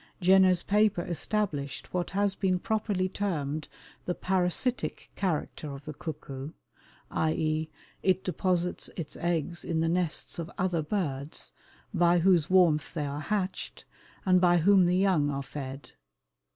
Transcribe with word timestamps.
Jenner's 0.19 0.63
paper 0.63 1.03
established 1.03 1.93
what 1.93 2.09
has 2.09 2.33
been 2.33 2.57
properly 2.57 3.07
termed 3.07 3.67
the 4.05 4.15
"parasitic" 4.15 5.11
character 5.15 5.69
of 5.75 5.85
the 5.85 5.93
cuckoo, 5.93 6.53
i. 7.11 7.33
e., 7.33 7.69
it 8.01 8.23
deposits 8.23 8.89
its 8.97 9.15
eggs 9.17 9.63
in 9.63 9.79
the 9.79 9.87
nests 9.87 10.39
of 10.39 10.49
other 10.57 10.81
birds, 10.81 11.53
by 11.93 12.17
whose 12.17 12.49
warmth 12.49 12.95
they 12.95 13.05
are 13.05 13.21
hatched, 13.21 13.85
and 14.25 14.41
by 14.41 14.57
whom 14.57 14.87
the 14.87 14.97
young 14.97 15.29
are 15.29 15.43
fed. 15.43 15.91